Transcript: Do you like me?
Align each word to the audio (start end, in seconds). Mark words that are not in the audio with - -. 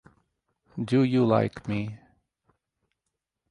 Do 0.83 1.03
you 1.03 1.23
like 1.27 1.67
me? 1.67 1.99